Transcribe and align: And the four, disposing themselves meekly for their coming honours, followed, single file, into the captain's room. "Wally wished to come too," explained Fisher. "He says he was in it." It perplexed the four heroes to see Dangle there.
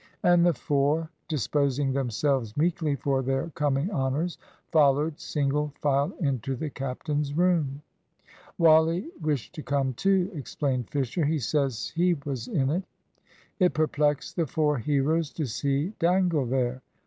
And 0.23 0.43
the 0.43 0.55
four, 0.55 1.11
disposing 1.27 1.93
themselves 1.93 2.57
meekly 2.57 2.95
for 2.95 3.21
their 3.21 3.49
coming 3.49 3.91
honours, 3.91 4.39
followed, 4.71 5.19
single 5.19 5.73
file, 5.79 6.11
into 6.19 6.55
the 6.55 6.71
captain's 6.71 7.35
room. 7.37 7.83
"Wally 8.57 9.11
wished 9.21 9.53
to 9.53 9.61
come 9.61 9.93
too," 9.93 10.31
explained 10.33 10.89
Fisher. 10.89 11.23
"He 11.23 11.37
says 11.37 11.89
he 11.93 12.15
was 12.25 12.47
in 12.47 12.71
it." 12.71 12.83
It 13.59 13.75
perplexed 13.75 14.37
the 14.37 14.47
four 14.47 14.79
heroes 14.79 15.31
to 15.33 15.45
see 15.45 15.93
Dangle 15.99 16.47
there. 16.47 16.81